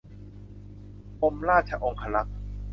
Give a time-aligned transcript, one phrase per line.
[1.21, 2.35] กรมราชองครักษ์